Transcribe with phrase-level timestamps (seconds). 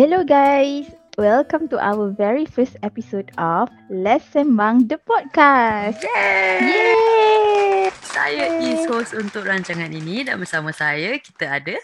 [0.00, 0.88] Hello guys,
[1.20, 6.00] welcome to our very first episode of Let's Sembang the podcast.
[6.00, 6.56] Yay!
[6.64, 7.92] Yay!
[8.08, 11.76] Saya is host untuk rancangan ini dan bersama saya kita ada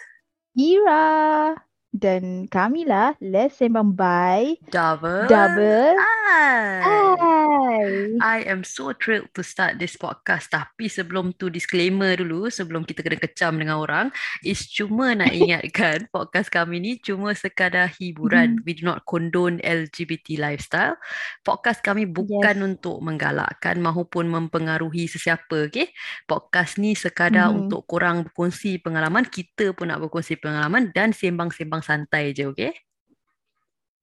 [0.57, 1.61] Ira
[1.93, 5.29] dan kami lah Let's Sembang by Double.
[5.29, 7.06] Double Hi.
[7.77, 8.17] Hi.
[8.25, 13.05] I am so thrilled to start this podcast tapi sebelum tu disclaimer dulu sebelum kita
[13.05, 14.07] kena kecam dengan orang
[14.41, 18.65] is cuma nak ingatkan podcast kami ni cuma sekadar hiburan Mhm.
[18.65, 20.97] we do not condone LGBT lifestyle
[21.45, 22.65] podcast kami bukan Yes.
[22.65, 25.93] untuk menggalakkan maupun mempengaruhi sesiapa okay
[26.25, 27.69] podcast ni sekadar Mhm.
[27.69, 32.86] untuk korang berkongsi pengalaman kita pun nak berkongsi pengalaman dan sembang-sembang santai je okay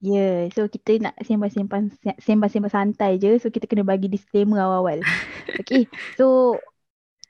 [0.04, 3.40] Ya, yeah, so kita nak sembang-sembang sembang-sembang santai je.
[3.40, 5.00] So kita kena bagi disclaimer awal-awal.
[5.64, 5.88] Okay,
[6.20, 6.60] so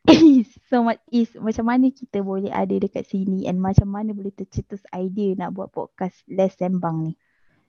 [0.68, 0.82] so
[1.14, 5.54] is macam mana kita boleh ada dekat sini and macam mana boleh tercetus idea nak
[5.54, 7.12] buat podcast Les Sembang ni?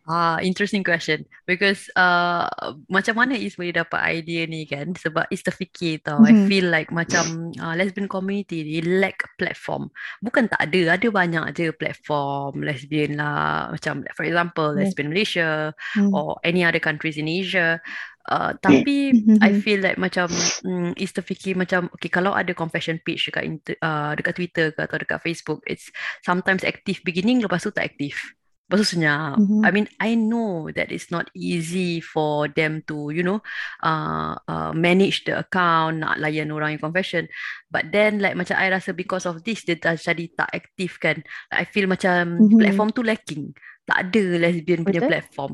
[0.06, 1.26] Ah, interesting question.
[1.50, 2.46] Because uh,
[2.94, 4.94] macam mana Is boleh dapat idea ni kan?
[4.94, 6.22] Sebab Is terfikir tau.
[6.22, 6.46] I Mhm.
[6.46, 9.90] feel like macam uh, lesbian community ni lack platform.
[10.22, 13.74] Bukan tak ada, ada banyak je platform lesbian lah.
[13.74, 16.14] Macam for example, lesbian Malaysia Hmm.
[16.14, 17.82] or any other countries in Asia.
[18.30, 20.30] Uh, tapi I feel like macam
[20.66, 23.46] mm, Is terfikir macam okay kalau ada confession page dekat
[23.82, 25.90] uh, dekat Twitter ke atau dekat Facebook, it's
[26.22, 28.22] sometimes active beginning lepas tu tak aktif.
[28.66, 29.38] Lepas tu senyap.
[29.38, 29.62] Mhm.
[29.62, 33.46] I mean, I know that it's not easy for them to, you know,
[33.86, 37.30] uh, uh, manage the account, nak layan orang yang confession.
[37.70, 41.22] But then, like macam I rasa because of this, dia dah jadi tak aktif kan.
[41.54, 42.58] Like, I feel macam Mhm.
[42.58, 43.54] platform tu lacking.
[43.86, 45.12] Tak ada lesbian punya Betul.
[45.14, 45.54] platform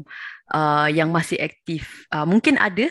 [0.56, 2.08] uh, yang masih aktif.
[2.16, 2.88] Uh, mungkin ada,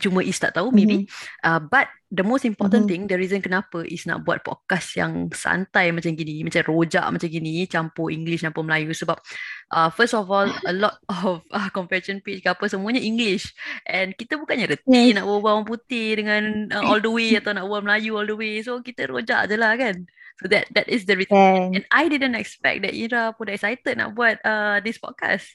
[0.00, 1.04] cuma Is tak tahu maybe.
[1.40, 2.88] Uh, but the most important Mhm.
[2.88, 7.28] thing, the reason kenapa is nak buat podcast yang santai macam gini, macam rojak macam
[7.28, 9.20] gini, campur English, campur Melayu sebab
[9.70, 13.52] uh, first of all, a lot of uh, confession page ke apa semuanya English
[13.84, 15.20] and kita bukannya reti Yes.
[15.20, 18.38] nak berbual orang putih dengan uh, all the way atau nak berbual Melayu all the
[18.38, 18.64] way.
[18.64, 20.08] So kita rojak je lah kan.
[20.36, 21.32] So that that is the reason.
[21.32, 21.72] Kan.
[21.74, 25.52] And I didn't expect that Ira pun excited nak buat uh, this podcast.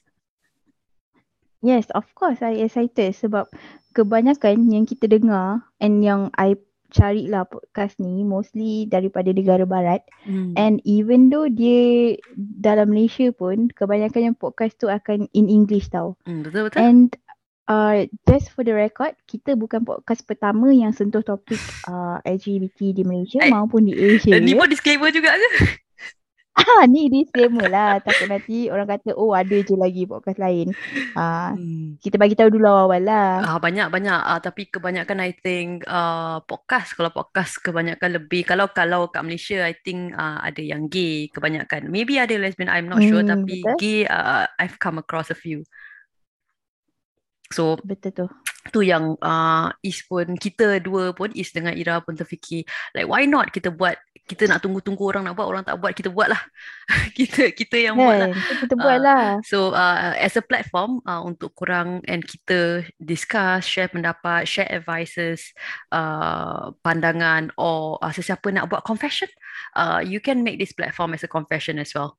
[1.62, 3.46] Yes, of course I excited sebab
[3.92, 6.56] kebanyakan yang kita dengar and yang I
[6.92, 10.52] carilah podcast ni mostly daripada negara barat Hmm.
[10.60, 16.20] and even though dia dalam Malaysia pun kebanyakan yang podcast tu akan in English tau.
[16.28, 16.84] Hmm, betul betul.
[16.84, 17.08] And
[17.66, 21.58] uh, just for the record, kita bukan podcast pertama yang sentuh topik
[21.88, 24.36] uh, LGBT di Malaysia Eh, maupun di Asia.
[24.36, 25.50] Ni pun disclaimer juga ke?
[26.54, 28.00] Ah, ni disclaimer lah.
[28.00, 30.76] Takut nanti orang kata, oh ada je lagi podcast lain.
[31.14, 31.96] Ah, Hmm.
[31.98, 33.40] kita bagi tahu dulu awal lah.
[33.42, 38.68] Ah banyak banyak ah tapi kebanyakan I think uh, podcast kalau podcast kebanyakan lebih kalau
[38.68, 43.00] kalau kat Malaysia I think uh, ada yang gay kebanyakan maybe ada lesbian I'm not
[43.02, 43.76] sure Hmm, tapi betul.
[43.78, 45.64] gay uh, I've come across a few
[47.50, 48.28] so Betul tu.
[48.70, 52.64] tu yang uh, Is pun kita dua pun Is dengan Ira pun terfikir
[52.94, 56.08] like why not kita buat kita nak tunggu-tunggu orang nak buat orang tak buat kita
[56.08, 56.42] buat lah
[57.18, 58.34] kita kita yang buat lah Kan?
[58.34, 59.26] So, kita buat Uh, lah.
[59.44, 65.54] So uh, as a platform uh, untuk korang and kita discuss, share pendapat, share advices,
[65.92, 69.30] uh, pandangan or uh, sesiapa nak buat confession,
[69.76, 72.18] uh, you can make this platform as a confession as well.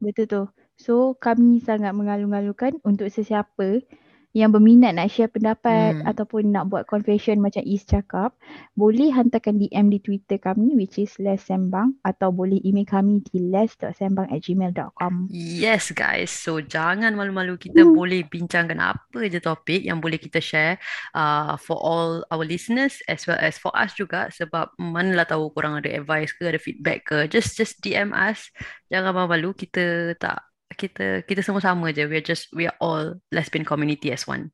[0.00, 0.42] Betul tu.
[0.80, 3.84] So kami sangat mengalu-alukan untuk sesiapa
[4.30, 6.06] yang berminat nak share pendapat Hmm.
[6.06, 8.34] ataupun nak buat confession macam Is cakap,
[8.74, 13.42] boleh hantarkan DM di Twitter kami which is Les Sembang atau boleh email kami di
[13.50, 15.30] les.sembang@gmail.com.
[15.30, 17.94] Yes guys, so jangan malu-malu kita Hmm.
[17.94, 20.78] boleh bincangkan apa je topik yang boleh kita share
[21.14, 25.78] uh, for all our listeners as well as for us juga sebab manalah tahu korang
[25.78, 28.50] ada advice ke ada feedback ke just just DM us
[28.86, 33.18] jangan malu-malu kita tak kita kita semua sama je we are just we are all
[33.34, 34.50] lesbian community as one.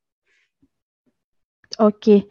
[1.75, 2.25] Okay.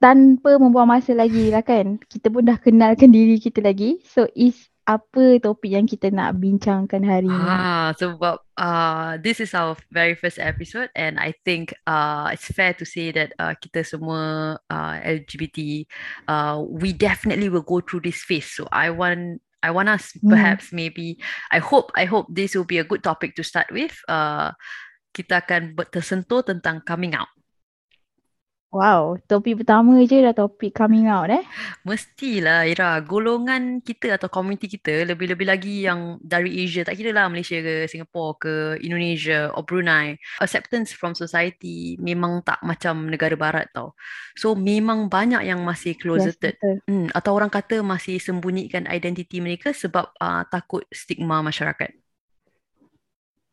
[0.00, 2.00] Tanpa membuang masa lagi lah kan.
[2.08, 4.00] Kita pun dah kenalkan diri kita lagi.
[4.06, 7.46] So Is apa topik yang kita nak bincangkan hari ni?
[7.46, 12.74] Ah, sebab uh, this is our very first episode and I think uh, it's fair
[12.74, 15.86] to say that uh, kita semua uh, LGBT
[16.26, 18.50] uh, we definitely will go through this phase.
[18.50, 20.34] So I want I want us Hmm.
[20.34, 21.18] perhaps maybe
[21.50, 23.94] I hope I hope this will be a good topic to start with.
[24.10, 24.52] Uh,
[25.12, 27.30] kita akan tersentuh tentang coming out.
[28.72, 31.44] Wow, topik pertama je dah topik coming out eh.
[31.84, 37.28] Mestilah Ira, golongan kita atau komuniti kita lebih-lebih lagi yang dari Asia, tak kira lah
[37.28, 43.68] Malaysia ke Singapura ke Indonesia or Brunei, acceptance from society memang tak macam negara barat
[43.76, 43.92] tau.
[44.40, 46.56] So memang banyak yang masih Yes, closeted.
[46.56, 46.76] betul.
[46.88, 51.92] Hmm, atau orang kata masih sembunyikan identiti mereka sebab uh, takut stigma masyarakat.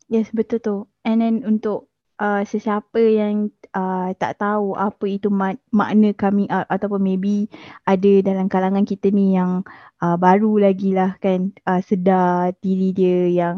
[0.07, 0.75] Yes, betul tu.
[1.04, 1.88] And then untuk
[2.19, 7.48] uh, sesiapa yang uh, tak tahu apa itu mak- makna coming out ataupun maybe
[7.88, 9.63] ada dalam kalangan kita ni yang
[10.04, 13.56] uh, baru lagi lah kan uh, sedar diri dia yang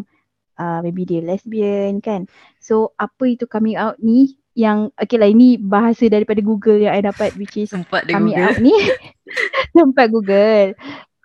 [0.62, 2.30] uh, maybe dia lesbian kan.
[2.62, 7.02] So apa itu coming out ni yang okay lah ini bahasa daripada Google yang I
[7.02, 8.52] dapat which is Sempat coming Google.
[8.52, 8.75] out ni
[9.75, 10.75] sempat Google.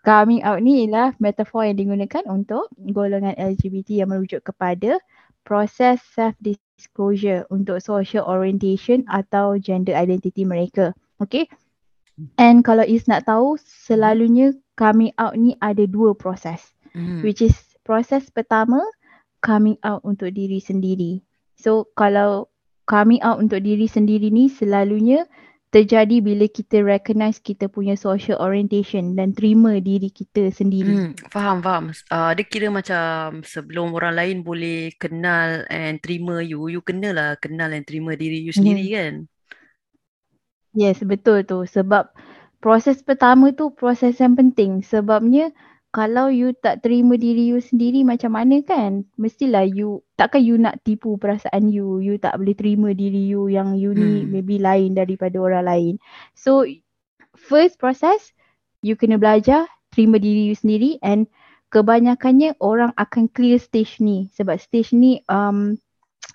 [0.06, 5.02] Coming out ni ialah metafor yang digunakan untuk golongan LGBT yang merujuk kepada
[5.46, 10.90] proses self-disclosure untuk social orientation atau gender identity mereka.
[11.22, 11.46] Okay.
[12.36, 16.74] And kalau Is nak tahu, selalunya coming out ni ada dua proses.
[16.92, 17.22] Hmm.
[17.22, 17.54] Which is
[17.86, 18.82] proses pertama,
[19.44, 21.22] coming out untuk diri sendiri.
[21.54, 22.50] So kalau
[22.88, 25.28] coming out untuk diri sendiri ni selalunya
[25.76, 31.12] terjadi bila kita recognize kita punya social orientation dan terima diri kita sendiri.
[31.12, 31.92] Hmm, faham, faham.
[32.08, 37.68] Uh, dia kira macam sebelum orang lain boleh kenal and terima you, you kenalah kenal
[37.68, 39.14] and terima diri you sendiri kan?
[40.72, 41.68] Yes, betul tu.
[41.68, 42.08] Sebab
[42.64, 44.80] proses pertama tu proses yang penting.
[44.80, 45.52] Sebabnya
[45.94, 49.08] kalau you tak terima diri you sendiri macam mana kan?
[49.16, 52.04] Mestilah you, takkan you nak tipu perasaan you.
[52.04, 54.28] You tak boleh terima diri you yang you ni Hmm.
[54.28, 55.94] maybe lain daripada orang lain.
[56.36, 56.68] So
[57.32, 58.36] first process,
[58.84, 61.30] you kena belajar terima diri you sendiri and
[61.72, 64.28] kebanyakannya orang akan clear stage ni.
[64.36, 65.80] Sebab stage ni um,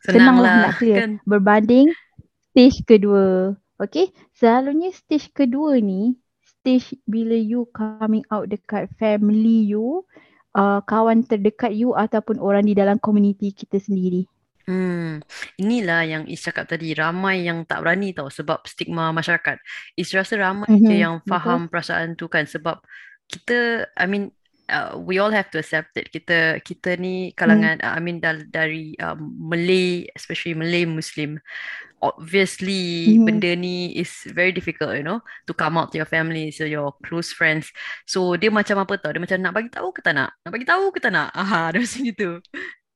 [0.09, 0.97] senang lah nak clear.
[1.05, 1.11] kan?
[1.29, 1.93] berbanding
[2.49, 3.53] stage kedua.
[3.81, 6.17] Okay, selalunya stage kedua ni
[6.61, 10.05] stage bila you coming out dekat family you,
[10.53, 14.29] uh, kawan terdekat you ataupun orang di dalam komuniti kita sendiri.
[14.69, 15.19] Hmm,
[15.57, 19.57] inilah yang Is cakap tadi, ramai yang tak berani tau sebab stigma masyarakat.
[19.97, 21.27] Is rasa ramai je Mhm, yang betul.
[21.27, 22.77] faham perasaan tu kan sebab
[23.25, 24.29] kita, I mean,
[24.69, 26.13] uh, we all have to accept it.
[26.13, 31.41] Kita kita ni kalangan, uh, I mean dari um, Malay, especially Malay Muslim.
[32.01, 33.23] Obviously, Mhm.
[33.23, 36.97] benda ni is very difficult, you know, to come out to your family, to your
[37.01, 37.69] close friends.
[38.03, 39.13] So dia macam apa tau?
[39.13, 40.33] Dia macam nak bagi tahu ke tak nak?
[40.41, 41.29] Nak bagi tahu ke tak nak?
[41.31, 42.29] Aha, dia macam gitu.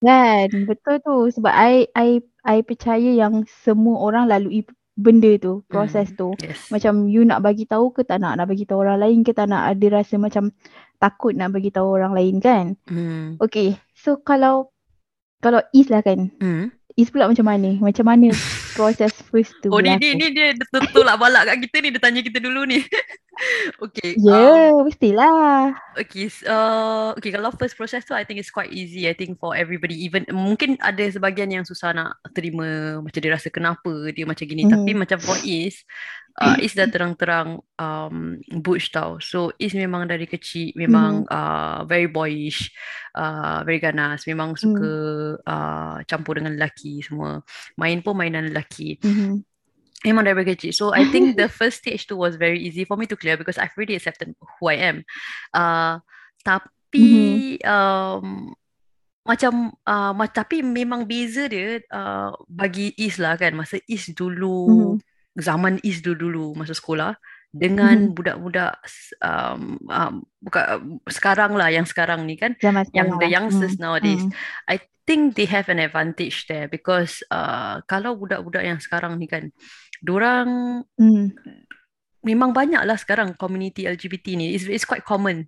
[0.02, 1.18] Kan, betul tu.
[1.32, 2.08] Sebab I, I,
[2.44, 4.66] I percaya yang semua orang lalui
[4.96, 6.30] benda tu, proses Hmm, tu.
[6.40, 6.72] yes.
[6.72, 9.52] Macam you nak bagi tahu ke tak nak, nak bagi tahu orang lain ke tak
[9.52, 10.50] nak, ada rasa macam
[10.98, 12.80] takut nak bagi tahu orang lain kan.
[12.88, 13.36] Hmm.
[13.38, 14.72] Okay, so kalau
[15.44, 16.72] kalau Is lah kan, Hmm.
[16.96, 17.76] Is pula macam mana?
[17.78, 18.32] Macam mana
[18.76, 20.04] proses first tu Oh ni, berlaku?
[20.04, 20.52] ni, ni dia
[21.02, 21.90] lah balak kat kita ni.
[21.96, 22.84] Dia tanya kita dulu ni.
[23.84, 24.16] okay.
[24.20, 25.76] Yeah, mestilah.
[25.96, 29.56] Okay, uh, okay kalau first process tu I think it's quite easy I think for
[29.56, 34.44] everybody even mungkin ada sebahagian yang susah nak terima macam dia rasa kenapa dia macam
[34.44, 35.00] gini tapi Mhm.
[35.08, 35.84] macam for Is
[36.42, 42.08] uh, Is dah terang-terang um, butch tau so Is memang dari kecil memang uh, very
[42.10, 42.72] boyish
[43.16, 44.92] uh, very ganas memang suka
[45.44, 47.40] uh, campur dengan lelaki semua
[47.76, 48.65] main pun mainan lelaki
[49.02, 49.44] Mhm.
[50.06, 50.70] Memang dari kecil.
[50.70, 53.58] So I think the first stage tu was very easy for me to clear because
[53.58, 55.02] I've already accepted who I am.
[55.50, 55.98] Uh,
[56.46, 58.54] tapi um,
[59.26, 64.94] macam uh, ma- tapi memang beza dia uh, bagi Is lah kan masa Is dulu
[65.34, 67.18] zaman Is dulu-dulu masa sekolah
[67.50, 68.14] dengan Mhm.
[68.14, 68.72] budak-budak
[69.26, 70.14] um, um,
[70.44, 70.64] bukan
[71.10, 73.42] sekarang lah yang sekarang ni kan Zaman yang the lah.
[73.42, 74.36] youngsters Hmm, nowadays hmm.
[74.70, 79.54] I think they have an advantage there because uh, kalau budak-budak yang sekarang ni kan,
[80.02, 81.32] dorang Hmm.
[82.26, 84.58] memang banyak lah sekarang community LGBT ni.
[84.58, 85.46] It's, it's quite common.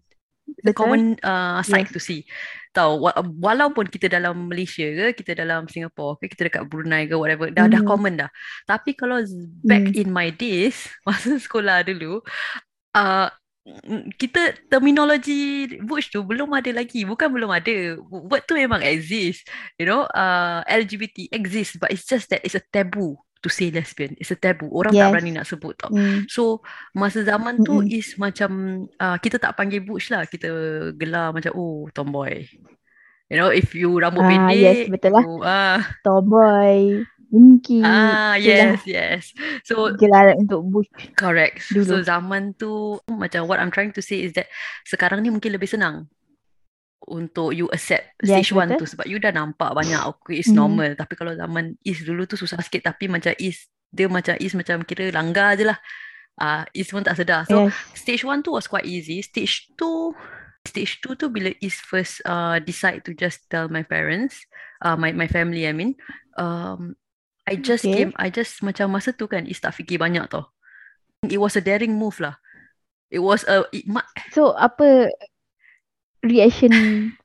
[0.64, 0.80] Betul.
[0.80, 1.94] common uh, sight Yes.
[1.94, 2.22] to see.
[2.72, 7.20] Tahu, wa- walaupun kita dalam Malaysia ke, kita dalam Singapore ke, kita dekat Brunei ke,
[7.20, 7.90] whatever, dah dah Mhm.
[7.90, 8.32] common dah.
[8.64, 9.20] Tapi kalau
[9.68, 10.00] back Hmm.
[10.00, 12.24] in my days, masa sekolah dulu,
[12.96, 13.47] uh, mm,
[14.16, 17.04] kita terminologi butch tu belum ada lagi.
[17.04, 18.00] Bukan belum ada.
[18.00, 19.48] Word tu memang exist.
[19.76, 24.16] You know, uh, LGBT exists but it's just that it's a taboo to say lesbian.
[24.18, 24.72] It's a taboo.
[24.72, 25.14] Orang tak Yes.
[25.14, 25.92] berani nak sebut tau.
[25.92, 26.26] Hmm.
[26.26, 27.92] So masa zaman tu Mm-mm.
[27.92, 28.50] is macam
[28.98, 30.26] uh, kita tak panggil butch lah.
[30.26, 30.50] Kita
[30.96, 32.48] gelar macam oh tomboy.
[33.28, 35.20] You know, if you rambut Ah, pendek, yes, betul lah.
[35.20, 37.84] you, ah, Tomboy, Winky.
[37.84, 39.24] ah, Itulah yes, yes.
[39.68, 41.60] So gelaran untuk bush Correct.
[41.60, 42.04] So dulu.
[42.04, 44.48] zaman tu macam what I'm trying to say is that
[44.88, 46.08] sekarang ni mungkin lebih senang
[47.08, 48.84] untuk you accept Yes, stage one betul.
[48.84, 50.60] tu sebab you dah nampak banyak okay it's Mhm.
[50.60, 54.52] normal tapi kalau zaman Is dulu tu susah sikit tapi macam Is dia macam Is
[54.56, 55.80] macam kira langgar je lah.
[56.38, 57.44] Ah uh, Is pun tak sedar.
[57.48, 57.74] So Yes.
[57.96, 59.20] stage one tu was quite easy.
[59.24, 60.12] Stage two
[60.68, 64.44] stage two tu bila Is first uh, decide to just tell my parents,
[64.84, 65.96] uh, my my family I mean,
[66.36, 66.94] um,
[67.48, 67.96] I just Okay.
[67.96, 70.52] came, I just macam masa tu kan Is tak fikir banyak tau.
[71.26, 72.38] It was a daring move lah.
[73.10, 75.10] It was a it, ma- So apa
[76.26, 76.74] reaction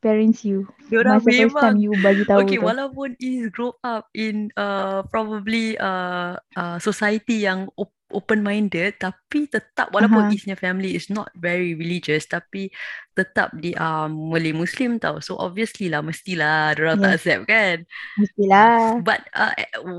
[0.03, 2.69] parents you Diorang masa first time memang you bagi tahu Okay, tu?
[2.69, 9.91] walaupun is grow up in uh, probably uh, uh, society yang op- open-minded, tapi tetap
[9.91, 10.37] walaupun Aha.
[10.37, 12.69] isnya family is not very religious, tapi
[13.13, 15.19] tetap di um, Malay Muslim tau.
[15.19, 17.19] So obviously lah, mestilah diorang tak Yes.
[17.21, 17.77] accept kan.
[18.21, 18.77] Mestilah.
[19.01, 19.53] But uh,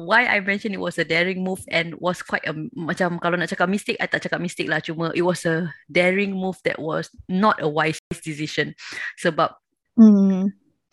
[0.07, 3.51] why I mentioned it was a daring move and was quite a macam kalau nak
[3.51, 4.81] cakap mistake, I tak cakap mistake lah.
[4.81, 8.77] Cuma it was a daring move that was not a wise decision.
[9.21, 9.57] Sebab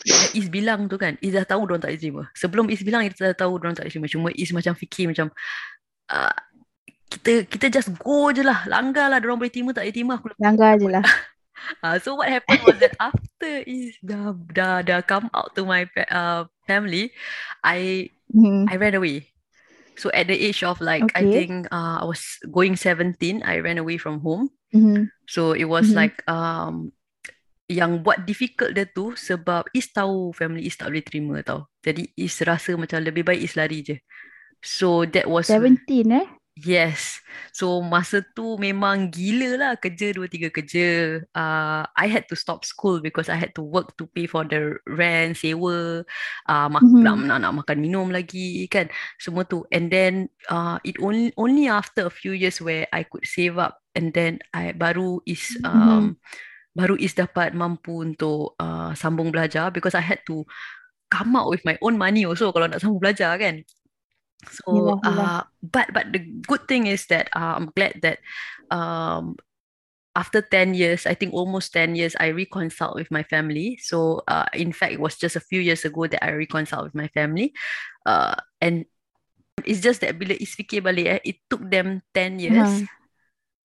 [0.01, 3.17] bila Is bilang tu kan Is dah tahu Diorang tak terima Sebelum Is bilang Is
[3.17, 5.29] dah tahu Diorang tak terima Cuma Is macam fikir macam
[6.09, 6.37] uh,
[7.11, 10.47] Kita kita just go je lah Langgar lah Diorang boleh terima Tak boleh Aku lepas
[10.47, 11.05] Langgar je lah.
[11.85, 15.85] uh, So what happened was that After Is dah Dah, dah come out to my
[16.09, 17.11] uh, family
[17.67, 18.71] I Hmm.
[18.71, 19.27] I ran away
[19.99, 21.45] So at the age of like I Okay.
[21.45, 25.11] think uh, I was going 17 I ran away from home Mhm.
[25.27, 25.99] So it was Mhm.
[25.99, 26.95] like um
[27.71, 31.71] yang buat difficult dia tu sebab Is tahu family Is tak boleh terima tau.
[31.87, 33.97] Jadi Is rasa macam lebih baik Is lari je.
[34.63, 36.27] So that was 17 eh?
[36.57, 37.19] Yes.
[37.55, 41.21] So masa tu memang gila lah kerja dua tiga kerja.
[41.35, 44.79] Uh, I had to stop school because I had to work to pay for the
[44.87, 46.03] rent, sewa,
[46.47, 47.03] uh, mak- Mhm.
[47.03, 48.91] nak, nak nak makan minum lagi kan.
[49.19, 49.65] Semua tu.
[49.75, 53.81] And then uh, it only only after a few years where I could save up
[53.97, 56.17] and then I baru is um
[56.79, 60.47] baru is dapat mampu untuk uh, sambung belajar because I had to
[61.11, 63.67] come out with my own money also kalau nak sambung belajar kan.
[64.49, 65.29] So Yelah, yelah.
[65.29, 68.25] uh, but but the good thing is that uh, I'm glad that
[68.73, 69.37] um
[70.17, 73.79] after 10 years, I think almost 10 years, I reconciled with my family.
[73.79, 76.99] So, uh, in fact, it was just a few years ago that I reconciled with
[76.99, 77.55] my family.
[78.05, 78.85] Uh, and
[79.65, 80.35] it's just that bila
[80.83, 82.91] balik, eh, it took them 10 years Aha.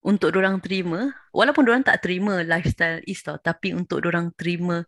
[0.05, 1.12] untuk orang terima.
[1.34, 4.86] Walaupun orang tak terima lifestyle Is tau, tapi untuk orang terima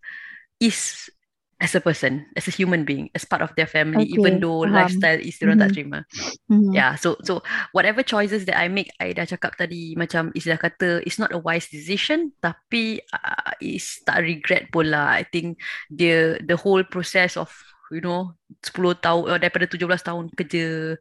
[0.61, 1.09] Is
[1.57, 4.61] as a person, as a human being, as part of their family, even Okay, though
[4.61, 4.69] faham.
[4.69, 6.05] lifestyle Is orang tak terima.
[6.49, 6.73] Mhm.
[6.75, 10.59] Yeah, so so whatever choices that I make, I dah cakap tadi macam Is dah
[10.59, 15.15] kata it's not a wise decision, tapi uh, is tak regret pun lah.
[15.17, 15.57] I think
[15.89, 17.49] dia the whole process of
[17.89, 20.99] you know 10 tahun uh, daripada 17 tahun kerja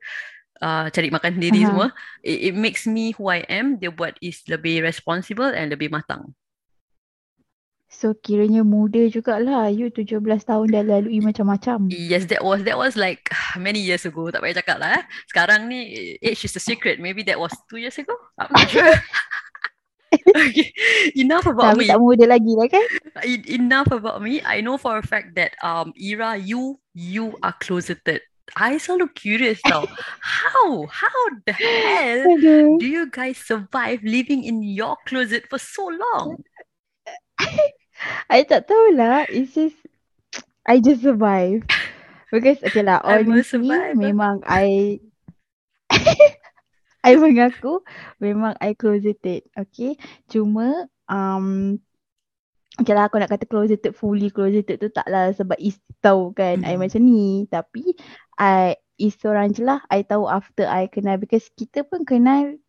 [0.63, 1.69] uh, cari makan sendiri Aha.
[1.69, 3.77] semua, it, it makes me who I am.
[3.81, 6.33] Dia buat Is lebih responsible and lebih matang.
[7.87, 9.71] So kiranya muda jugalah.
[9.71, 11.87] You 17 tahun dah lalui macam-macam.
[11.89, 14.29] Yes, that was that was like many years ago.
[14.29, 15.01] Tak payah cakap lah.
[15.01, 15.03] Eh.
[15.31, 15.81] Sekarang ni
[16.19, 16.99] age is a secret.
[16.99, 18.13] Maybe that was two years ago.
[18.37, 18.91] I'm not sure.
[20.35, 20.75] okay,
[21.15, 21.91] enough about Tapi me.
[21.91, 22.85] tak muda lagi lah kan?
[23.47, 24.43] Enough about me.
[24.43, 28.27] I know for a fact that um Ira, you you are closeted.
[28.55, 29.87] I selalu curious tau.
[30.23, 32.79] How how the hell Aduh.
[32.79, 36.43] do you guys survive living in your closet for so long?
[38.29, 39.27] I tak tahulah.
[39.31, 39.79] It's just,
[40.67, 41.65] I just survive.
[42.29, 44.99] Because okay lah, honestly memang I
[47.07, 47.87] I mengaku
[48.19, 49.47] memang I closeted.
[49.55, 49.95] Okay.
[50.27, 51.79] Cuma um
[52.77, 56.77] Okay lah aku nak kata closeted fully closeted tu taklah sebab Is tahu kan I
[56.77, 56.81] Mhm.
[56.83, 57.97] macam ni Tapi
[58.37, 62.61] I Is seorang je lah I tahu after I kenal Because kita pun kenal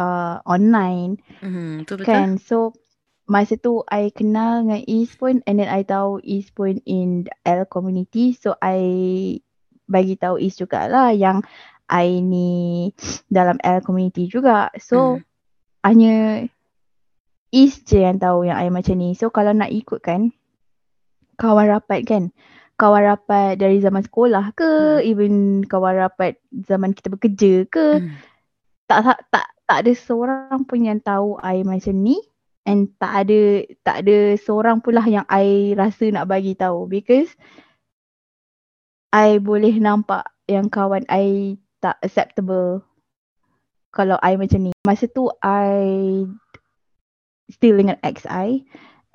[0.00, 2.08] uh, Online Hmm, betul.
[2.08, 2.72] kan So
[3.28, 7.34] masa tu I kenal dengan Is pun And then I tahu Is pun in the
[7.44, 8.80] L community So I
[9.88, 11.44] bagi tahu Is jugalah yang
[11.88, 12.92] I ni
[13.28, 15.24] dalam L community juga So Hmm.
[15.84, 16.48] hanya
[17.48, 19.16] Is je yang tahu yang I macam ni.
[19.16, 20.36] So kalau nak ikut kan
[21.40, 22.28] kawan rapat kan.
[22.78, 25.08] Kawan rapat dari zaman sekolah ke, Hmm.
[25.08, 25.32] even
[25.66, 28.20] kawan rapat zaman kita bekerja ke, Hmm.
[28.86, 32.20] tak tak tak tak ada seorang pun yang tahu I macam ni
[32.68, 37.32] and tak ada tak ada seorang pun lah yang I rasa nak bagi tahu because
[39.08, 42.84] I boleh nampak yang kawan I tak acceptable
[43.88, 44.72] kalau I macam ni.
[44.84, 46.28] Masa tu I
[47.48, 48.60] still dengan ex I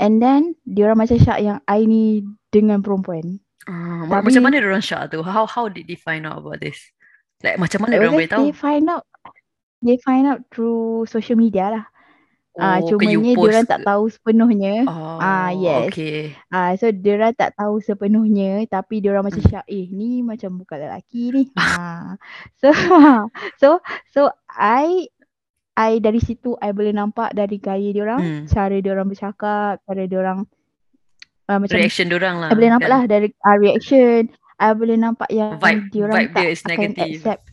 [0.01, 3.37] and then diorang macam syak yang I ni dengan perempuan.
[3.69, 5.21] Ah, ma- Tapi- macam mana diorang syak tu?
[5.21, 6.81] How how did they find out about this?
[7.45, 8.49] Like macam mana diorang boleh tahu?
[8.49, 9.05] they find out
[9.85, 11.85] they find out through social media lah.
[12.53, 14.85] Ah, Oh, you cumanya diorang post tak tahu sepenuhnya.
[14.85, 15.89] Oh, Ah, yes.
[15.89, 16.37] okay.
[16.47, 19.49] Ah, so diorang tak tahu sepenuhnya tapi diorang macam Hmm.
[19.51, 21.43] syak eh ni macam bukan lelaki ni.
[21.57, 22.13] Ah.
[22.55, 22.69] So
[23.57, 23.67] so
[24.07, 25.09] so I
[25.73, 28.43] I dari situ I boleh nampak dari gaya diorang, Hmm.
[28.45, 30.45] cara diorang bercakap, cara diorang
[31.43, 32.49] uh, macam Reaction diorang lah.
[32.49, 32.93] I boleh nampak kan?
[32.93, 34.21] lah dari uh, reaction.
[34.55, 37.01] I boleh nampak yang Vibe- diorang vibe tak dia is akan negative.
[37.17, 37.43] accept.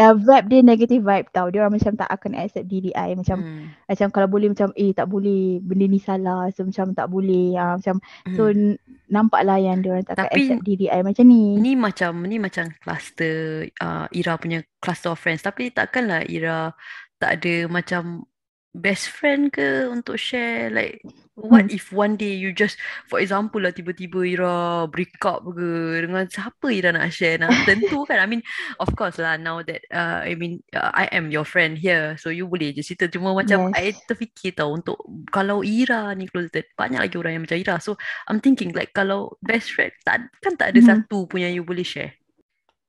[0.00, 1.52] Uh, vibe dia negative vibe tau.
[1.52, 3.68] Dia orang macam tak akan accept diri I macam Hmm.
[3.84, 7.76] macam kalau boleh macam eh tak boleh benda ni salah so macam tak boleh uh,
[7.76, 8.00] macam
[8.32, 8.74] so Hmm.
[8.74, 11.44] n- nampaklah yang dia orang tak akan Tapi accept diri I macam ni.
[11.60, 13.36] Ni macam ni macam cluster
[13.78, 16.72] uh, Ira punya cluster of friends tapi takkanlah Ira
[17.20, 18.24] tak ada macam
[18.70, 21.02] best friend ke untuk share like
[21.40, 21.72] what Hmm.
[21.72, 22.76] if one day you just
[23.08, 25.68] for example lah tiba-tiba Ira break up ke
[26.04, 28.44] dengan siapa Ira nak share nah tentu kan I mean
[28.76, 32.28] of course lah now that uh, I mean uh, I am your friend here so
[32.28, 34.04] you boleh je cerita cuma macam I Yes.
[34.04, 35.00] terfikir tau untuk
[35.32, 37.96] kalau Ira ni closeted banyak lagi orang yang macam Ira so
[38.28, 40.86] I'm thinking like kalau best friend tak kan tak ada Mhm.
[40.86, 42.12] satu pun yang you boleh share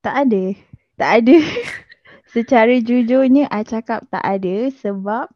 [0.01, 0.43] Tak ada.
[0.97, 1.37] Tak ada.
[2.33, 5.29] Secara jujurnya I cakap tak ada sebab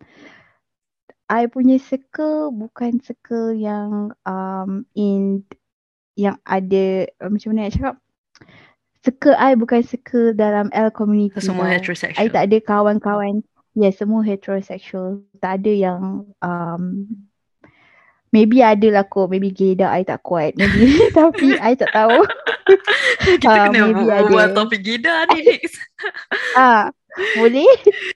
[1.26, 5.42] I punya circle bukan circle yang um, in
[6.14, 7.96] yang ada uh, macam mana nak cakap?
[9.02, 11.72] Circle I bukan circle dalam L so community semua tau.
[11.74, 13.42] I heterosexual tak ada kawan-kawan.
[13.76, 15.26] Ya yes, semua heterosexual.
[15.44, 16.02] Tak ada yang
[16.40, 16.84] um,
[18.36, 19.32] Maybe ada lah kot.
[19.32, 20.60] Maybe gaydar I tak kuat.
[20.60, 22.20] Maybe Tapi I tak tahu.
[23.40, 24.56] Kita Ah, kena maybe buat ada.
[24.58, 25.78] topik gida ni next
[26.58, 26.90] ah,
[27.36, 27.68] Boleh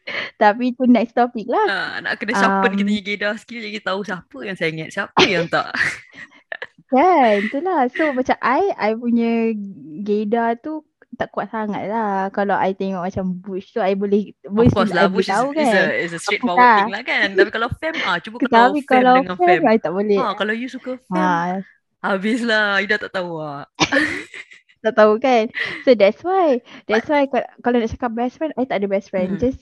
[0.41, 3.79] Tapi itu next topic lah Ah, nak kena sharpen kita um, punya gaydar skill jadi
[3.79, 5.71] tahu siapa yang sangat siapa yang tak
[6.91, 9.53] Kan itulah So macam I I punya
[10.01, 10.81] gaydar tu
[11.15, 14.89] Tak kuat sangat lah Kalau I tengok macam Bush tu I boleh Of Bush course
[14.89, 16.75] I lah, boleh Bush is, tahu is a kan is a straightforward Tak.
[16.81, 17.27] thing lah kan.
[17.37, 19.61] Tapi kalau fam, ah cuba kalau Tapi fam kalau dengan fam fam.
[19.69, 21.61] I tak boleh Ha, kalau you suka fam, ha,
[22.01, 22.81] habislah.
[22.81, 23.63] You dah tak tahu ah.
[24.79, 25.51] Tak tahu kan
[25.83, 29.11] So that's why That's why ka- Kalau nak cakap best friend I tak ada best
[29.11, 29.41] friend Hmm.
[29.41, 29.59] Just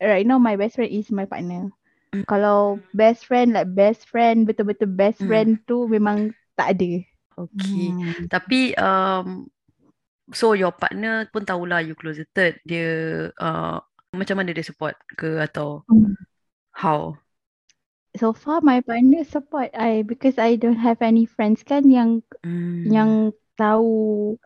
[0.00, 1.72] Right now my best friend is my partner
[2.10, 2.26] Hmm.
[2.26, 5.28] Kalau best friend like best friend Betul-betul best Hmm.
[5.30, 7.00] friend tu Memang tak ada
[7.40, 7.88] Okay.
[7.96, 8.28] Hmm.
[8.28, 9.48] Tapi um,
[10.28, 12.60] so your partner pun tahulah you closeted.
[12.68, 12.88] Dia
[13.32, 13.80] uh,
[14.12, 16.12] macam mana dia support ke atau Hmm.
[16.76, 17.16] how?
[18.12, 22.84] So far my partner support I Because I don't have any friends kan Yang Hmm.
[22.90, 23.10] Yang
[23.56, 24.36] tahu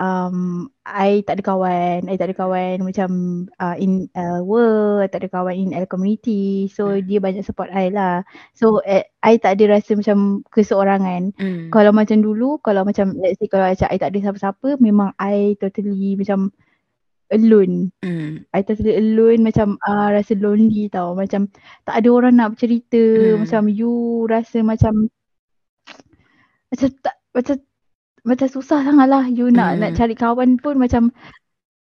[0.00, 3.10] um, I tak ada kawan I tak ada kawan Macam
[3.60, 7.04] uh, In L world I tak ada kawan In L community So Hmm.
[7.04, 8.24] dia banyak support I lah
[8.56, 11.68] So eh, I tak ada rasa macam Keseorangan Hmm.
[11.70, 15.54] Kalau macam dulu Kalau macam Let's say kalau macam I tak ada siapa-siapa Memang I
[15.60, 16.50] totally Macam
[17.32, 18.44] Alone Hmm.
[18.52, 21.48] I totally alone Macam uh, Rasa lonely tau Macam
[21.86, 23.46] Tak ada orang nak bercerita Hmm.
[23.46, 25.08] Macam you Rasa macam
[26.72, 27.56] Macam tak Macam
[28.22, 29.98] Macam susah sangat lah You nak Nak Hmm.
[29.98, 31.10] cari kawan pun Macam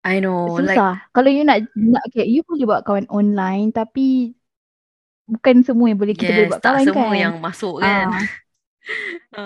[0.05, 4.33] I know like Susah Kalau you nak, nak okay, You boleh buat kawan online Tapi
[5.31, 8.09] Bukan semua yang boleh Kita boleh yes, buat tak kawan semua kan yang masuk kan.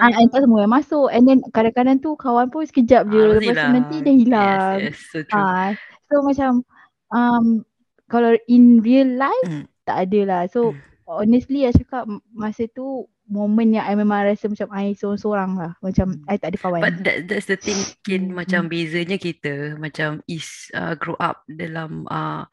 [0.00, 3.34] Ah, ah, tak semua yang masuk And then kadang-kadang tu Kawan pun sekejap je Ah,
[3.36, 3.74] Lepas tu hilang.
[3.74, 5.44] nanti dia hilang Yes, yes, so true.
[5.44, 5.72] Ah,
[6.10, 6.62] so macam
[7.10, 7.64] um,
[8.12, 9.64] kalau in real life Hmm.
[9.88, 10.42] tak ada lah.
[10.52, 10.80] So Hmm.
[11.08, 15.72] honestly I cakap masa tu momen yang I memang rasa macam I seorang-seorang lah.
[15.80, 16.80] Macam I tak ada kawan.
[16.84, 21.44] But that that's the thing Kin Hmm, macam bezanya kita macam is uh, grow up
[21.48, 22.44] dalam uh,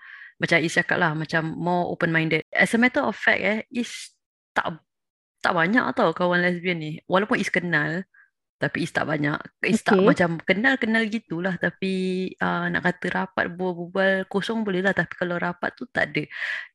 [0.41, 2.41] macam Is cakap lah macam more open minded.
[2.55, 4.15] As a matter of fact eh Is
[4.55, 4.79] tak
[5.41, 6.91] tak banyak tau kawan lesbian ni.
[7.05, 8.07] Walaupun Is kenal
[8.61, 9.41] tapi Is tak banyak.
[9.65, 10.05] Is tak Okay.
[10.05, 15.73] macam kenal-kenal gitulah tapi uh, nak kata rapat berbual kosong boleh lah tapi kalau rapat
[15.73, 16.23] tu tak ada.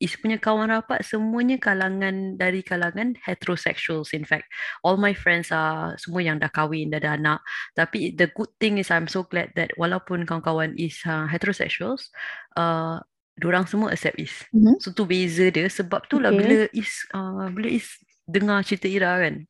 [0.02, 4.50] Is punya kawan rapat semuanya kalangan dari kalangan heterosexuals in fact.
[4.82, 7.38] All my friends are semua yang dah kahwin, dah ada anak.
[7.78, 12.10] Tapi the good thing is I'm so glad that walaupun kawan-kawan is uh, heterosexuals,
[12.58, 12.98] uh,
[13.38, 14.34] diorang semua accept Is.
[14.50, 14.82] Mhm.
[14.82, 16.40] So tu beza dia sebab tu lah Okay.
[16.42, 17.86] bila Is uh, bila Is
[18.26, 19.46] dengar cerita Ira kan.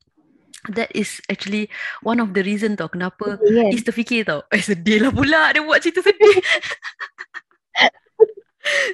[0.73, 1.71] That is actually
[2.03, 3.71] one of the reason tau kenapa kan?
[3.71, 4.43] Is terfikir tau.
[4.51, 6.37] Eh sedih lah pula dia buat cerita sedih.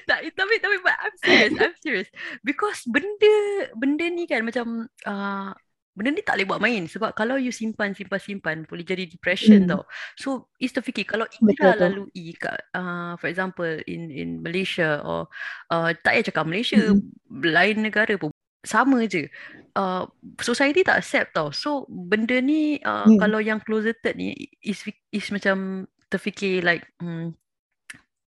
[0.08, 2.08] tak, tapi tapi but I'm serious, I'm serious.
[2.44, 3.34] Because benda
[3.76, 5.52] benda ni kan macam uh,
[5.92, 9.68] benda ni tak boleh buat main sebab kalau you simpan simpan simpan boleh jadi depression
[9.68, 9.70] Hmm.
[9.76, 9.82] tau.
[10.16, 15.28] So is terfikir kalau Ira lalui kat uh, for example in in Malaysia or
[15.68, 17.44] uh, tak payah cakap Malaysia, Mm-mm.
[17.44, 18.31] lain negara pun
[18.62, 19.26] sama je.
[19.74, 20.04] Uh,
[20.38, 21.50] society tak accept tau.
[21.50, 23.18] So benda ni uh, Hmm.
[23.18, 27.32] kalau yang closeted ni is is macam terfikir like hmm,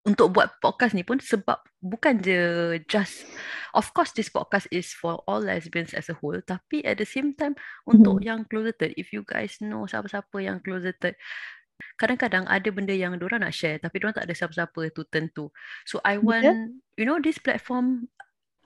[0.06, 2.38] untuk buat podcast ni pun sebab bukan je
[2.86, 3.26] just
[3.74, 7.34] of course this podcast is for all lesbians as a whole tapi at the same
[7.34, 7.54] time
[7.86, 8.26] untuk Mhm.
[8.26, 11.13] yang closeted if you guys know siapa-siapa yang closeted
[11.98, 15.45] kadang-kadang ada benda yang diorang nak share tapi diorang tak ada siapa-siapa tu tentu
[15.86, 16.26] so I Betul.
[16.26, 16.58] want
[16.98, 18.10] you know this platform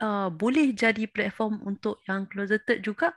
[0.01, 3.15] uh, boleh jadi platform untuk yang closeted juga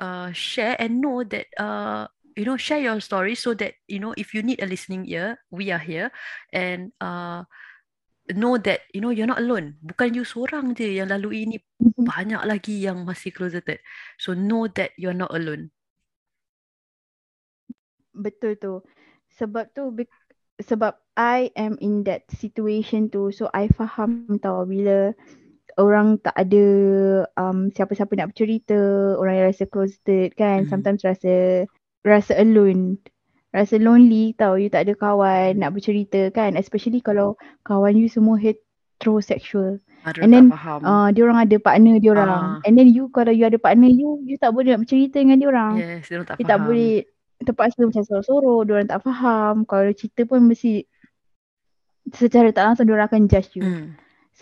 [0.00, 4.16] uh, share and know that uh, you know share your story so that you know
[4.16, 6.08] if you need a listening ear we are here
[6.52, 7.44] and uh,
[8.30, 9.76] know that you know you're not alone.
[9.82, 11.58] Bukan you seorang je yang lalui ini.
[11.82, 12.06] Mhm.
[12.06, 13.82] Banyak lagi yang masih closeted.
[14.16, 15.74] So know that you're not alone.
[18.14, 18.84] Betul tu.
[19.32, 19.90] Sebab tu
[20.60, 25.16] sebab I am in that situation tu so I faham tau bila
[25.78, 26.64] orang tak ada
[27.36, 28.76] um, siapa-siapa nak bercerita,
[29.16, 30.68] orang yang rasa closeted kan, Mm.
[30.68, 31.64] sometimes rasa
[32.02, 32.98] rasa alone.
[33.52, 38.40] Rasa lonely tau, you tak ada kawan nak bercerita kan, especially kalau kawan you semua
[38.40, 39.76] heterosexual.
[40.02, 40.80] Ada And then faham.
[40.82, 42.58] uh, dia orang ada partner dia orang.
[42.58, 42.66] Ah.
[42.66, 45.46] And then you kalau you ada partner you, you tak boleh nak bercerita dengan dia
[45.46, 45.72] orang.
[45.78, 46.50] yes, dia orang tak You faham.
[46.50, 46.92] tak boleh
[47.42, 49.54] terpaksa macam sorok-sorok, dia orang tak faham.
[49.62, 50.72] Kalau cerita pun mesti
[52.12, 53.62] secara tak langsung dia orang akan judge you.
[53.62, 53.86] Mm.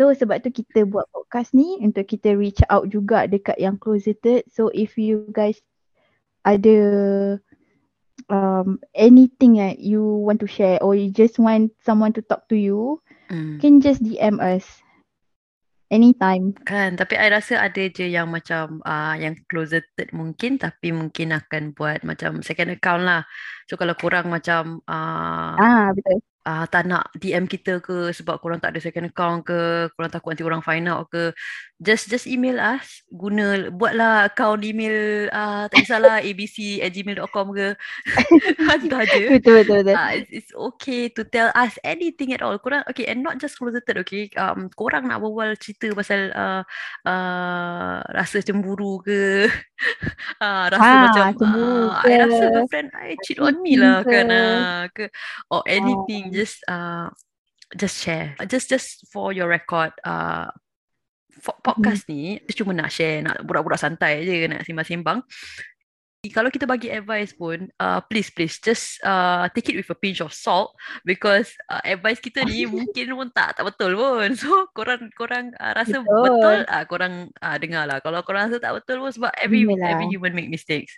[0.00, 4.48] So sebab tu kita buat podcast ni untuk kita reach out juga dekat yang closeted.
[4.48, 5.60] So if you guys
[6.40, 6.80] ada
[8.32, 12.56] um, anything that you want to share or you just want someone to talk to
[12.56, 13.62] you, Mm.
[13.62, 14.66] can just DM us
[15.86, 16.50] anytime.
[16.66, 21.70] Kan, tapi I rasa ada je yang macam uh, yang closeted mungkin tapi mungkin akan
[21.70, 23.22] buat macam second account lah.
[23.70, 26.24] So kalau korang macam uh, Ah betul.
[26.50, 30.34] Uh, tak nak DM kita ke sebab korang tak ada second account ke, korang takut
[30.34, 31.30] nanti orang find out ke,
[31.80, 37.68] just just email us, guna buatlah account email uh, tak kisahlah abc@gmail.com ke.
[38.68, 39.40] Hantar je.
[39.40, 39.96] Betul betul betul.
[39.96, 42.58] Uh, it's, it's okay to tell us anything at all.
[42.60, 44.28] Korang okay and not just closeted okay.
[44.36, 46.62] Um, korang nak berbual cerita pasal uh,
[47.08, 49.48] uh, rasa cemburu ke,
[50.42, 54.04] uh, rasa Ah, macam cemburu uh, I rasa ke, girlfriend I cheat on me lah
[54.04, 54.12] ke.
[54.12, 55.08] kan uh, ke
[55.48, 56.39] or anything Ah.
[56.40, 57.12] Just uh,
[57.76, 58.32] just share.
[58.48, 60.48] Just just for your record uh,
[61.36, 61.62] fo- Mhm.
[61.62, 65.20] podcast ni cuma nak share, nak burak-burak santai je, nak sembang-sembang.
[66.20, 70.20] Kalau kita bagi advice pun, uh, please please just uh, take it with a pinch
[70.20, 74.28] of salt because uh, advice kita ni mungkin pun tak tak betul pun.
[74.40, 76.58] So korang korang uh, rasa betul, Betul.
[76.68, 78.04] uh, korang uh, dengar lah.
[78.04, 80.92] Kalau korang rasa tak betul pun sebab every Dengar every human make mistakes.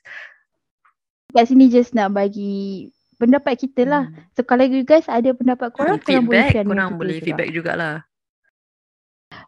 [1.30, 2.90] Kat sini just nak bagi
[3.22, 4.04] pendapat kita lah.
[4.10, 4.26] Hmm.
[4.34, 7.14] So kalau you guys ada pendapat korang, Hmm, korang boleh feedback, share dengan korang boleh
[7.14, 7.22] juga.
[7.22, 8.02] feedback jugalah.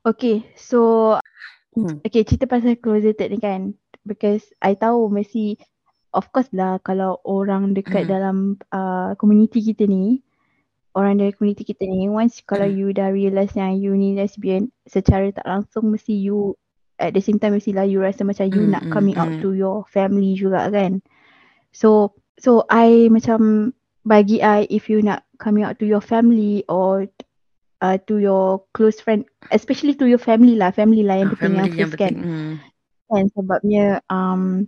[0.06, 0.78] Okay, so
[1.74, 1.98] Hmm.
[2.06, 3.74] okay cerita pasal closeted ni kan.
[4.06, 5.58] Because I tahu mesti
[6.14, 8.10] of course lah kalau orang dekat Hmm.
[8.10, 8.36] dalam
[8.70, 10.22] uh, community kita ni,
[10.94, 12.78] orang dari community kita ni, once kalau Hmm.
[12.78, 16.54] you dah realise yang you ni lesbian, secara tak langsung mesti you
[17.02, 19.42] at the same time mestilah you rasa macam you Hmm, nak hmm, coming out hmm.
[19.42, 21.02] to your family juga kan.
[21.74, 23.72] So so I macam
[24.04, 27.06] bagi I if you nak coming out to your family or
[27.82, 31.54] uh, to your close friend especially to your family lah family lah yang Ah, penting
[31.58, 32.16] family yang kan penting.
[32.20, 32.52] Hmm.
[33.10, 34.66] kan sebabnya um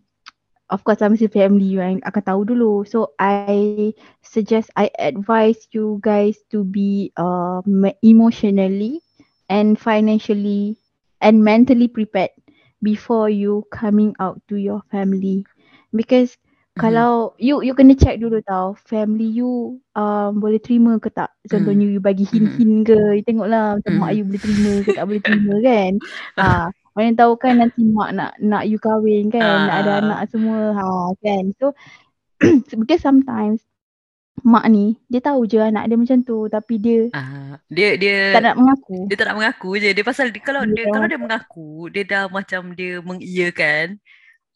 [0.71, 5.67] of course lah mesti family you yang akan tahu dulu so I suggest I advise
[5.73, 7.63] you guys to be uh,
[8.03, 9.03] emotionally
[9.49, 10.77] and financially
[11.23, 12.35] and mentally prepared
[12.83, 15.47] before you coming out to your family
[15.95, 16.37] because
[16.77, 16.81] Mhm.
[16.83, 19.49] kalau you you kena check dulu tau family you
[19.97, 24.17] um, boleh terima ke tak contohnya you bagi hint-hint ke you tengoklah macam mak Mhm.
[24.21, 25.93] you boleh terima ke tak boleh terima kan
[26.37, 30.01] ah mana tahu kan nanti mak nak nak you kahwin kan nak ada Ah.
[30.05, 30.85] anak semua ha
[31.21, 31.73] kan so
[32.81, 33.65] because sometimes
[34.45, 38.53] mak ni dia tahu je anak dia macam tu tapi dia Ah, dia dia tak
[38.53, 39.91] nak mengaku dia tak nak mengaku je.
[39.97, 43.97] Dia pasal dia, kalau Dia dia tak kalau dia mengaku, dia dah macam dia mengiyakan.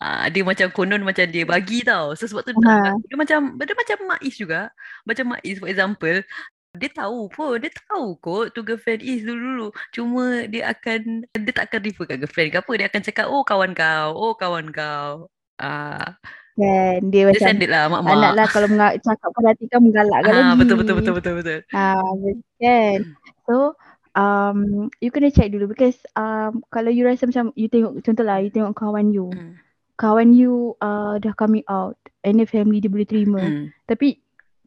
[0.01, 2.17] Ah, dia macam konon macam dia bagi tau.
[2.17, 2.97] So sebab tu dia, Ha.
[2.97, 4.73] dia macam dia macam Mak Is juga.
[5.05, 6.25] Macam Mak Is for example,
[6.73, 9.69] dia tahu pun, dia tahu kot tu girlfriend Is dulu-dulu.
[9.93, 12.73] Cuma dia akan dia tak akan refer kat girlfriend ke apa.
[12.75, 15.29] Dia akan cakap, "Oh kawan kau, oh kawan kau."
[15.61, 16.17] Ah,
[16.57, 18.33] kan dia dia macam it lah mak-mak.
[18.33, 21.59] lah kalau menga- cakap pada hati kan menggalakkan Ah, lagi betul betul betul betul betul.
[21.73, 22.99] Ah, bet- kan.
[23.45, 23.77] So,
[24.17, 24.59] um,
[24.99, 28.73] you kena check dulu because um, kalau you rasa macam you tengok contohlah you tengok
[28.73, 29.61] kawan you, Hmm.
[30.01, 33.45] Kawan you uh, dah coming out and then family dia boleh terima.
[33.45, 33.69] Hmm.
[33.85, 34.17] Tapi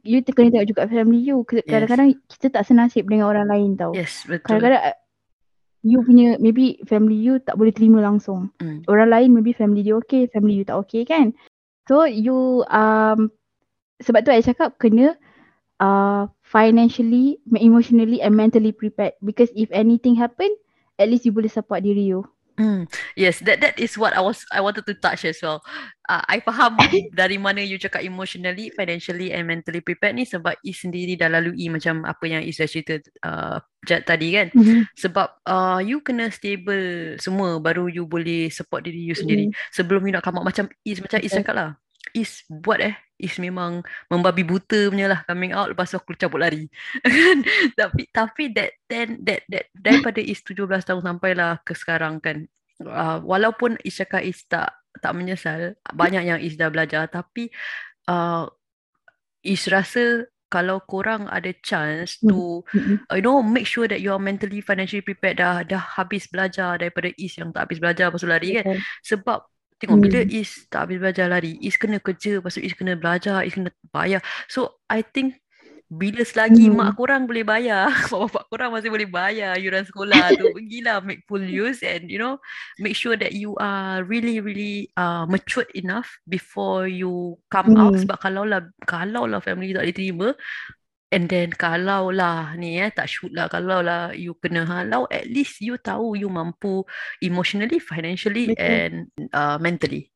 [0.06, 1.42] you kena tengok juga family you.
[1.42, 1.74] Ke- Yes.
[1.74, 3.90] Kadang-kadang kita tak senasib dengan orang lain tau.
[3.90, 4.46] Yes, betul.
[4.62, 4.96] Kadang-kadang uh,
[5.82, 8.54] you punya maybe family you tak boleh terima langsung.
[8.62, 8.86] Hmm.
[8.86, 11.34] Orang lain maybe family dia okay, family you tak okay kan.
[11.90, 13.34] So you um
[14.00, 15.18] sebab tu I cakap kena
[15.82, 20.48] uh financially, emotionally and mentally prepared because if anything happen,
[21.02, 22.22] at least you boleh support diri you.
[22.54, 22.86] Mm,
[23.18, 25.58] yes, that that is what I was I wanted to touch as well.
[26.06, 26.78] Uh, I faham
[27.18, 31.66] dari mana you cakap emotionally, financially and mentally prepared ni sebab Is sendiri dah lalui
[31.66, 34.54] macam apa yang Is dah cerita uh, tadi kan.
[34.54, 34.80] Mm-hmm.
[34.94, 39.50] Sebab uh, you kena stable semua baru you boleh support diri you sendiri.
[39.74, 41.70] Sebelum you nak come out macam Is macam Is cakap lah.
[42.14, 45.70] Is buat eh is memang membabi buta punya lah coming out.
[45.70, 46.66] Lepas tu aku cabut lari.
[47.04, 47.46] Kan?
[47.78, 52.50] Tapi tapi that then that that daripada is 17 tahun sampailah ke sekarang kan
[52.82, 57.50] uh, walaupun Is cakap Is tak tak menyesal banyak yang Is dah belajar tapi
[58.10, 58.50] uh,
[59.44, 63.02] Is rasa kalau korang ada chance to Mm-mm.
[63.10, 66.78] uh, you know make sure that you are mentally financially prepared dah dah habis belajar
[66.78, 68.78] daripada Is yang tak habis belajar pasal lari kan?
[69.02, 69.53] Sebab
[69.84, 70.32] tengok bila Hmm.
[70.32, 73.70] Is tak habis belajar lari Is kena kerja lepas tu Is kena belajar Is kena
[73.92, 75.38] bayar so I think
[75.94, 76.74] bila selagi Hmm.
[76.74, 81.22] mak korang boleh bayar mak bapak korang masih boleh bayar yuran sekolah tu pergilah make
[81.28, 82.40] full use and you know
[82.80, 88.00] make sure that you are really really uh, matured enough before you come out Hmm.
[88.00, 90.32] sebab kalau lah kalau lah family tak diterima
[91.12, 95.30] And then kalau lah ni eh tak shoot lah kalau lah you kena halau at
[95.30, 96.82] least you tahu you mampu
[97.22, 98.64] emotionally, financially Betul.
[98.64, 98.94] and
[99.30, 100.10] uh, mentally.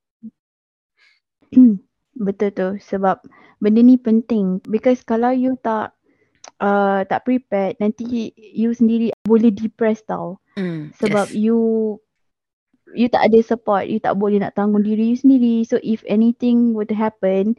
[2.18, 3.22] Betul tu sebab
[3.62, 5.94] benda ni penting because kalau you tak
[6.64, 11.38] uh, tak prepared nanti you sendiri boleh depressed tau Mm, sebab yes.
[11.38, 11.58] you
[12.98, 16.74] you tak ada support you tak boleh nak tanggung diri you sendiri so if anything
[16.74, 17.54] were to happen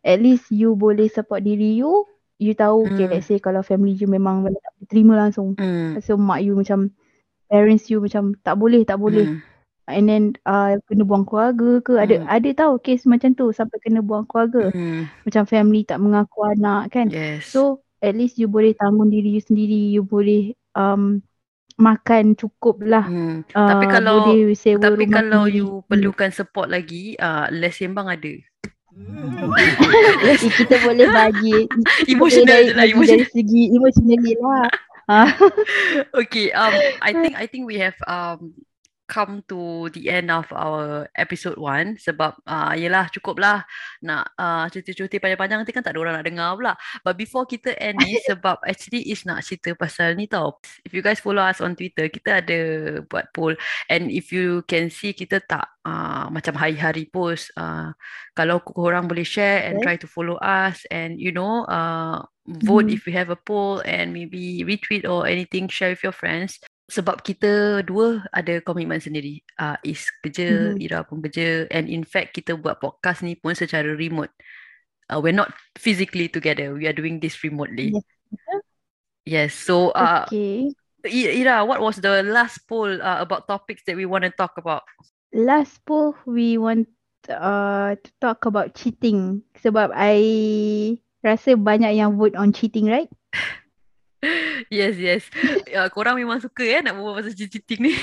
[0.00, 2.08] at least you boleh support diri you
[2.38, 3.12] you tahu okay Mm.
[3.12, 5.58] let's say kalau family you memang tak terima langsung.
[5.58, 6.94] Mm, so mak you macam
[7.50, 9.26] parents you macam tak boleh tak boleh.
[9.26, 9.38] Mm,
[9.90, 11.98] and then uh, kena buang keluarga ke?
[11.98, 14.70] Ada mm, ada tahu kes macam tu sampai kena buang keluarga.
[14.70, 17.10] Mm, macam family tak mengaku anak kan?
[17.10, 17.50] Yes.
[17.50, 19.90] so at least you boleh tanggung diri you sendiri.
[19.90, 21.18] You boleh um,
[21.78, 23.06] makan cukup lah.
[23.06, 23.50] Mm.
[23.50, 28.34] Tapi uh, kalau boleh sewa tapi kalau you perlukan support lagi, uh, les sembang ada.
[30.58, 31.56] Kita boleh bagi
[32.12, 33.26] Emotional je lah, bagi dari emotional.
[33.32, 34.68] segi emotionally lah
[35.08, 35.32] Ah,
[36.20, 36.68] Okay, um,
[37.00, 38.52] I think I think we have um
[39.08, 43.58] come to the end of our episode one sebab uh, yelah cukup lah
[44.04, 46.72] nak uh, cuti-cuti panjang-panjang nanti kan tak ada orang nak dengar pula.
[47.00, 50.60] But before kita end ni sebab actually is nak cerita pasal ni tau.
[50.84, 52.60] If you guys follow us on Twitter, kita ada
[53.08, 53.56] buat poll
[53.88, 57.96] and if you can see kita tak uh, macam hari-hari post uh,
[58.36, 59.94] kalau korang boleh share and Okay.
[59.94, 62.18] try to follow us and you know uh,
[62.66, 62.98] vote Mhm.
[62.98, 67.20] if we have a poll and maybe retweet or anything share with your friends sebab
[67.20, 69.44] kita dua ada komitmen sendiri.
[69.60, 70.80] Uh, Is kerja, Mhm.
[70.80, 71.68] Ira pun kerja.
[71.68, 74.32] And in fact kita buat podcast ni pun secara remote.
[75.08, 76.72] Uh, we're not physically together.
[76.72, 77.92] We are doing this remotely.
[77.92, 78.04] Yes,
[79.24, 80.72] yes so uh, okay.
[81.04, 84.82] Ira what was the last poll uh, about topics that we want to talk about?
[85.32, 86.88] Last poll we want
[87.28, 89.44] uh, to talk about cheating.
[89.60, 90.16] Sebab I
[91.20, 93.10] rasa banyak yang vote on cheating right
[94.68, 95.22] yes yes
[95.74, 97.94] uh, korang memang suka eh nak berbual pasal cheating ni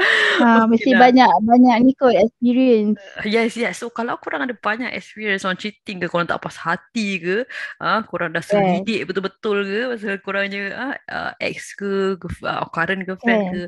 [0.00, 1.12] Ha, Okay mesti lah.
[1.12, 2.96] banyak banyak ni kot experience.
[3.20, 3.84] Yes, yes.
[3.84, 7.44] So kalau korang ada banyak experience on cheating ke, korang tak puas hati ke,
[7.76, 8.48] ah, korang dah Yes.
[8.48, 13.52] selidik betul-betul ke pasal korangnya ah, uh, ex ke, uh, current girlfriend Yes.
[13.52, 13.60] ke,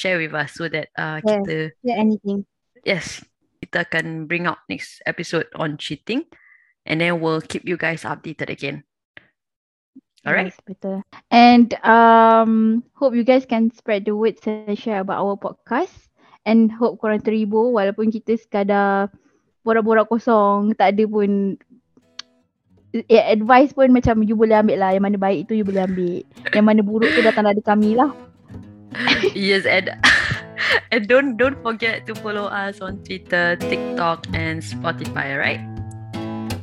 [0.00, 1.44] share with us so that uh, Yes.
[1.44, 2.48] kita, Yeah, anything.
[2.80, 3.20] yes,
[3.60, 6.24] kita akan bring out next episode on cheating
[6.88, 8.88] and then we'll keep you guys updated again.
[10.26, 10.50] Alright?
[10.50, 11.06] Yes, betul.
[11.30, 15.94] And um, hope you guys can spread the word and share about our podcast.
[16.42, 19.14] And hope korang terhibur walaupun kita sekadar
[19.62, 21.58] borak-borak kosong, tak ada pun
[22.94, 24.90] eh, advice pun macam you boleh ambil lah.
[24.94, 26.22] Yang mana baik tu you boleh ambil.
[26.50, 28.10] Yang mana buruk tu datang dari kami lah.
[29.36, 29.92] Yes, and
[30.94, 35.36] and don't don't forget to follow us on Twitter, TikTok, and Spotify.
[35.36, 35.62] Right?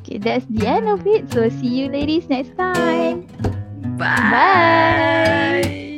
[0.01, 1.29] Okay, that's the end of it.
[1.29, 3.29] So see you ladies next time.
[3.97, 4.15] Bye.
[4.31, 5.89] Bye.